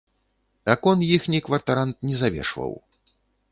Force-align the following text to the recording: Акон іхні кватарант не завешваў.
Акон 0.73 1.03
іхні 1.17 1.43
кватарант 1.49 1.95
не 2.09 2.15
завешваў. 2.25 2.73